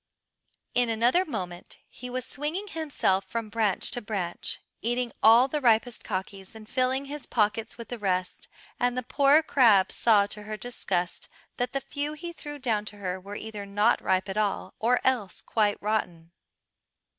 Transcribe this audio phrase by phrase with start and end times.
[0.73, 6.03] In another moment he was swinging himself from branch to branch, eating all the ripest
[6.03, 8.47] kakis and filling his pockets with the rest,
[8.79, 12.97] and the poor crab saw to her disgust that the few he threw down to
[12.97, 16.31] her were either not ripe at all or else quite rotten.